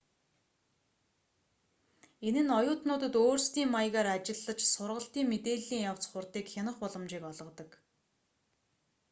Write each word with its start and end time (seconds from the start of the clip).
энэ 2.27 2.41
нь 2.43 2.55
оюутнуудад 2.59 3.13
өөрсдийн 3.23 3.69
маягаар 3.75 4.07
ажиллаж 4.17 4.59
сургалтын 4.73 5.25
мэдээллийн 5.31 5.85
явц 5.91 6.03
хурдыг 6.11 6.45
хянах 6.53 6.75
боломжийг 6.81 7.23
олгодог 7.31 7.69